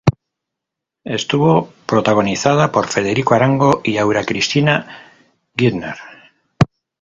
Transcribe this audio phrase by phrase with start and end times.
[1.17, 4.87] Estuvo protagonizada por Federico Arango y Aura Cristina
[5.55, 5.97] Geithner.